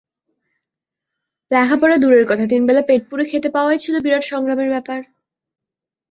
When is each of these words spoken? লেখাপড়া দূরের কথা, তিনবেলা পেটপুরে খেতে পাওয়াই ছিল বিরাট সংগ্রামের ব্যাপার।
লেখাপড়া 1.51 1.97
দূরের 1.97 2.25
কথা, 2.25 2.45
তিনবেলা 2.47 2.81
পেটপুরে 2.81 3.23
খেতে 3.25 3.49
পাওয়াই 3.49 3.79
ছিল 3.79 3.95
বিরাট 3.99 4.23
সংগ্রামের 4.23 4.69
ব্যাপার। 4.69 4.99